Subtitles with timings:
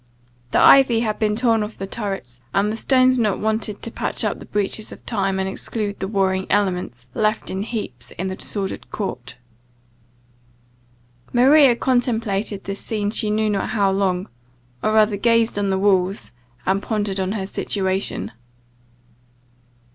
[0.49, 4.23] The ivy had been torn off the turrets, and the stones not wanted to patch
[4.23, 8.35] up the breaches of time, and exclude the warring elements, left in heaps in the
[8.35, 9.37] disordered court.
[11.31, 14.27] Maria contemplated this scene she knew not how long;
[14.81, 16.31] or rather gazed on the walls,
[16.65, 18.31] and pondered on her situation.